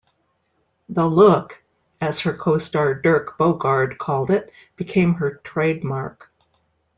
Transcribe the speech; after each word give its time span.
"The 0.89 1.05
Look," 1.05 1.61
as 2.01 2.21
her 2.21 2.33
co-star 2.33 2.95
Dirk 2.95 3.37
Bogarde 3.37 3.97
called 3.99 4.31
it, 4.31 4.51
became 4.75 5.13
her 5.13 5.39
trademark. 5.43 6.31